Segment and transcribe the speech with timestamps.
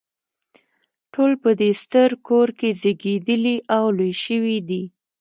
[1.13, 4.83] ټول په دې ستر کور کې زیږیدلي او لوی شوي دي.